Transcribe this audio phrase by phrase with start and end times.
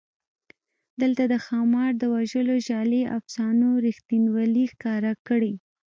[1.01, 5.53] دلته د ښامار د وژلو جعلي افسانو رښتینوالی ښکاره کړی.